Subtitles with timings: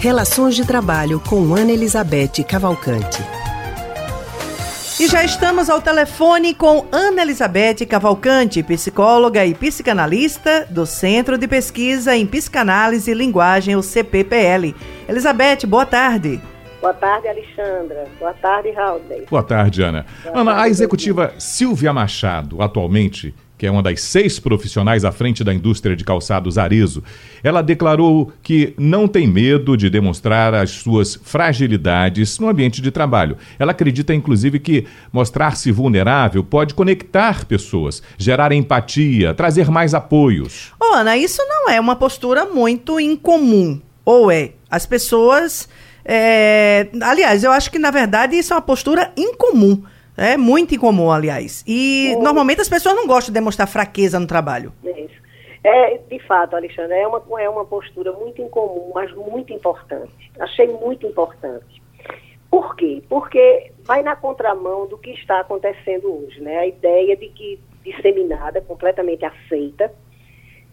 [0.00, 3.20] Relações de Trabalho com Ana Elizabeth Cavalcante.
[5.00, 11.48] E já estamos ao telefone com Ana Elizabeth Cavalcante, psicóloga e psicanalista do Centro de
[11.48, 14.72] Pesquisa em Psicanálise e Linguagem, o CPPL.
[15.08, 16.40] Elizabeth, boa tarde.
[16.80, 18.06] Boa tarde, Alexandra.
[18.20, 19.02] Boa tarde, Raul.
[19.28, 20.06] Boa tarde, Ana.
[20.22, 25.10] Boa Ana, tarde, a executiva Silvia Machado, atualmente que é uma das seis profissionais à
[25.10, 27.02] frente da indústria de calçados Arezo,
[27.42, 33.36] ela declarou que não tem medo de demonstrar as suas fragilidades no ambiente de trabalho.
[33.58, 40.72] Ela acredita, inclusive, que mostrar-se vulnerável pode conectar pessoas, gerar empatia, trazer mais apoios.
[40.80, 44.52] Oh, Ana, isso não é uma postura muito incomum, ou é?
[44.70, 45.68] As pessoas.
[46.04, 46.88] É...
[47.02, 49.82] Aliás, eu acho que, na verdade, isso é uma postura incomum.
[50.18, 51.64] É muito incomum, aliás.
[51.66, 52.22] E oh.
[52.22, 54.72] normalmente as pessoas não gostam de demonstrar fraqueza no trabalho.
[54.84, 55.16] Isso.
[55.62, 60.12] É, de fato, Alexandre, é uma, é uma postura muito incomum, mas muito importante.
[60.40, 61.80] Achei muito importante.
[62.50, 63.02] Por quê?
[63.08, 66.58] Porque vai na contramão do que está acontecendo hoje, né?
[66.58, 69.92] A ideia de que, disseminada, completamente aceita,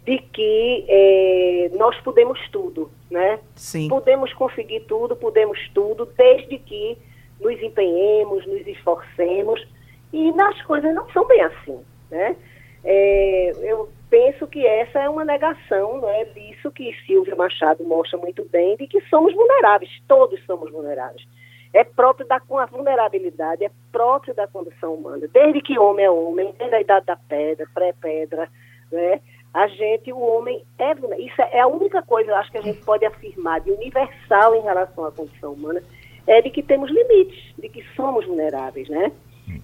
[0.05, 3.39] de que é, nós podemos tudo, né?
[3.55, 3.89] Sim.
[3.89, 6.97] Podemos conseguir tudo, podemos tudo, desde que
[7.39, 9.65] nos empenhemos, nos esforcemos,
[10.13, 12.35] e as coisas não são bem assim, né?
[12.83, 18.45] É, eu penso que essa é uma negação né, disso que Silvia Machado mostra muito
[18.45, 21.27] bem, de que somos vulneráveis, todos somos vulneráveis.
[21.73, 25.27] É próprio da a vulnerabilidade, é próprio da condição humana.
[25.33, 28.47] Desde que homem é homem, desde a idade da pedra, pré-pedra,
[28.91, 29.19] né?
[29.53, 32.81] A gente, o homem é Isso é a única coisa, eu acho, que a gente
[32.85, 35.81] pode afirmar de universal em relação à condição humana,
[36.27, 39.11] é de que temos limites, de que somos vulneráveis, né?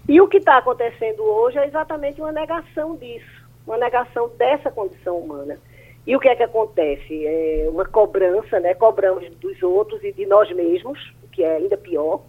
[0.08, 5.18] E o que está acontecendo hoje é exatamente uma negação disso, uma negação dessa condição
[5.18, 5.58] humana.
[6.06, 7.26] E o que é que acontece?
[7.26, 8.74] É uma cobrança, né?
[8.74, 12.22] Cobramos dos outros e de nós mesmos, o que é ainda pior,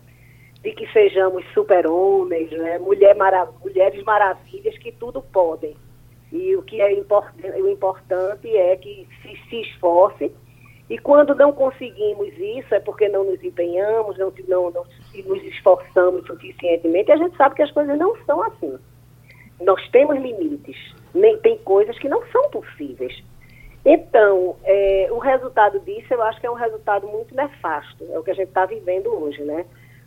[0.63, 2.79] de que sejamos super-homens, né?
[2.79, 3.17] Mulher
[3.63, 5.75] mulheres maravilhas que tudo podem.
[6.31, 10.33] E o que é import o importante é que se, se esforce
[10.91, 14.85] e quando não conseguimos isso, é porque não nos empenhamos, não, não, não
[15.27, 18.79] nos esforçamos suficientemente, e a gente sabe que as coisas não são assim.
[19.61, 20.77] Nós temos limites,
[21.15, 23.23] nem tem coisas que não são possíveis.
[23.85, 28.23] Então, é, o resultado disso eu acho que é um resultado muito nefasto, é o
[28.23, 29.65] que a gente está vivendo hoje, né?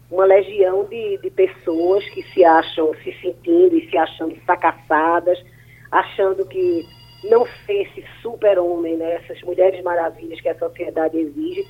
[0.10, 5.44] Uma legião de, de pessoas que se acham se sentindo e se achando fracassadas,
[5.92, 6.86] achando que
[7.24, 11.66] não ser esse super-homem, né, essas mulheres maravilhas que a sociedade exige,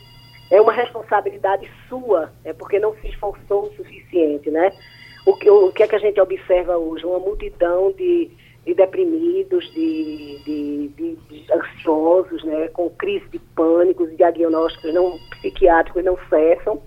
[0.52, 4.72] é uma responsabilidade sua, é porque não se esforçou o suficiente, né?
[5.26, 7.04] O que, o que é que a gente observa hoje?
[7.04, 8.30] Uma multidão de,
[8.64, 16.18] de deprimidos, de, de, de, ansiosos, né, com crise de pânico, diagnósticos não psiquiátricos não
[16.30, 16.80] cessam,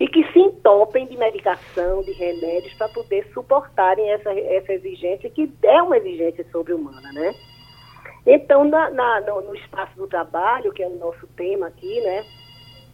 [0.00, 5.50] e que se entopem de medicação, de remédios, para poder suportarem essa, essa exigência, que
[5.62, 7.32] é uma exigência sobre-humana, né?
[8.26, 12.24] Então, na, na, no, no, espaço do trabalho, que é o nosso tema aqui, né,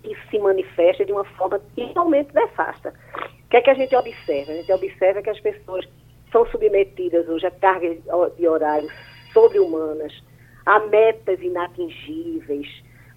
[0.04, 2.92] isso se manifesta de uma forma totalmente nefasta.
[3.46, 4.52] O que é que a gente observa?
[4.52, 5.88] A gente observa que as pessoas
[6.30, 7.98] são submetidas hoje a cargas
[8.36, 8.92] de horários
[9.32, 10.12] sobre-humanas,
[10.66, 12.68] a metas inatingíveis,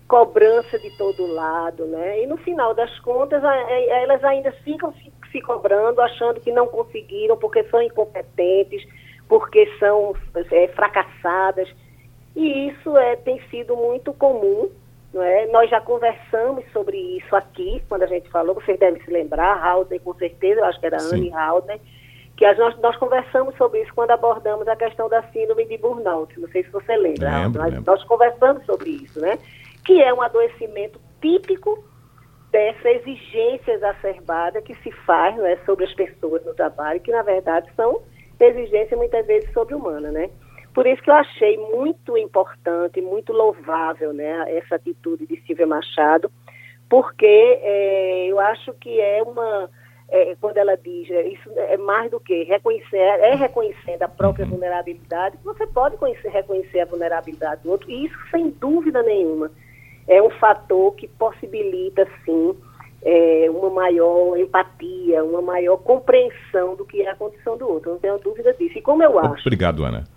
[0.08, 2.22] cobrança de todo lado, né?
[2.24, 7.38] E no final das contas, elas ainda ficam se, se cobrando, achando que não conseguiram
[7.38, 8.86] porque são incompetentes,
[9.28, 10.14] porque são
[10.52, 11.68] é, fracassadas.
[12.36, 14.70] E isso é, tem sido muito comum.
[15.14, 15.46] Não é?
[15.48, 20.02] Nós já conversamos sobre isso aqui, quando a gente falou, vocês devem se lembrar, Haldner,
[20.02, 21.16] com certeza, eu acho que era Sim.
[21.16, 21.80] Anne Haldner,
[22.36, 26.38] que nós, nós conversamos sobre isso quando abordamos a questão da síndrome de burnout.
[26.38, 27.44] Não sei se você lembra.
[27.44, 27.92] Lembro, nós, lembro.
[27.92, 29.40] nós conversamos sobre isso, né?
[29.86, 31.82] Que é um adoecimento típico
[32.52, 37.70] dessa exigência exacerbada que se faz é, sobre as pessoas no trabalho, que na verdade
[37.76, 38.02] são
[38.40, 40.30] exigências muitas vezes sobre-humana, né?
[40.76, 46.30] Por isso que eu achei muito importante, muito louvável, né, essa atitude de Silvia Machado,
[46.90, 49.70] porque é, eu acho que é uma,
[50.10, 54.46] é, quando ela diz, é, isso é mais do que reconhecer, é reconhecendo a própria
[54.46, 59.50] vulnerabilidade, você pode conhecer, reconhecer a vulnerabilidade do outro, e isso sem dúvida nenhuma
[60.10, 62.54] é um fator que possibilita, sim,
[63.02, 67.98] é, uma maior empatia, uma maior compreensão do que é a condição do outro, não
[67.98, 68.78] tenho dúvida disso.
[68.78, 69.48] E como eu acho.
[69.48, 70.15] Obrigado, Ana.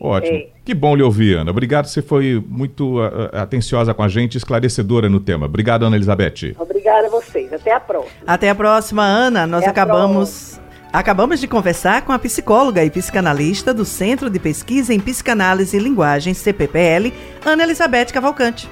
[0.00, 0.36] Ótimo.
[0.36, 0.48] É.
[0.64, 1.50] Que bom lhe ouvir, Ana.
[1.50, 5.46] Obrigado, você foi muito uh, atenciosa com a gente, esclarecedora no tema.
[5.46, 6.54] Obrigado, Ana Elizabeth.
[6.58, 7.52] Obrigada a vocês.
[7.52, 8.12] Até a próxima.
[8.26, 9.46] Até a próxima, Ana.
[9.46, 10.60] Nós Até acabamos.
[10.92, 15.80] Acabamos de conversar com a psicóloga e psicanalista do Centro de Pesquisa em Psicanálise e
[15.80, 17.12] Linguagem, CPPL,
[17.44, 18.66] Ana Elizabeth Cavalcante.